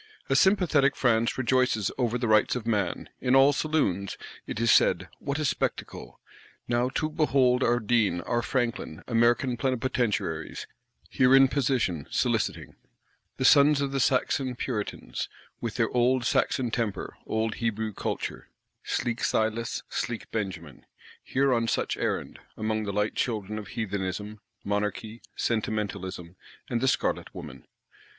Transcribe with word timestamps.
A 0.31 0.35
sympathetic 0.35 0.95
France 0.95 1.37
rejoices 1.37 1.91
over 1.95 2.17
the 2.17 2.27
Rights 2.27 2.55
of 2.55 2.65
Man; 2.65 3.07
in 3.19 3.35
all 3.35 3.53
saloons, 3.53 4.17
it 4.47 4.59
is 4.59 4.71
said, 4.71 5.07
What 5.19 5.37
a 5.37 5.45
spectacle! 5.45 6.19
Now 6.67 6.89
too 6.89 7.07
behold 7.11 7.61
our 7.63 7.79
Deane, 7.79 8.21
our 8.21 8.41
Franklin, 8.41 9.03
American 9.07 9.57
Plenipotentiaries, 9.57 10.65
here 11.07 11.35
in 11.35 11.47
position 11.49 12.07
soliciting; 12.09 12.77
the 13.37 13.45
sons 13.45 13.79
of 13.79 13.91
the 13.91 13.99
Saxon 13.99 14.55
Puritans, 14.55 15.29
with 15.59 15.75
their 15.75 15.91
Old 15.91 16.25
Saxon 16.25 16.71
temper, 16.71 17.15
Old 17.27 17.53
Hebrew 17.61 17.93
culture, 17.93 18.49
sleek 18.83 19.23
Silas, 19.23 19.83
sleek 19.87 20.31
Benjamin, 20.31 20.83
here 21.21 21.53
on 21.53 21.67
such 21.67 21.95
errand, 21.95 22.39
among 22.57 22.85
the 22.85 22.91
light 22.91 23.13
children 23.13 23.59
of 23.59 23.67
Heathenism, 23.67 24.39
Monarchy, 24.63 25.21
Sentimentalism, 25.35 26.37
and 26.71 26.81
the 26.81 26.87
Scarlet 26.87 27.35
woman. 27.35 27.67